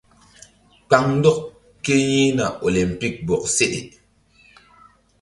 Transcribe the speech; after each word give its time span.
Kpaŋndɔk 0.87 1.37
ke 1.83 1.93
yi̧hna 2.09 2.45
olimpik 2.65 3.15
bɔk 3.27 3.43
seɗe. 3.55 3.81